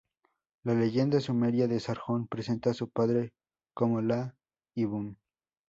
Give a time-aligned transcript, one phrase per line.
[0.63, 3.33] La leyenda sumeria de Sargón presenta a su padre
[3.75, 5.15] como La’ibum.